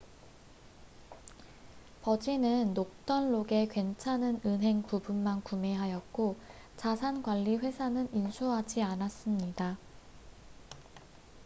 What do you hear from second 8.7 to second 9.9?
않았습니다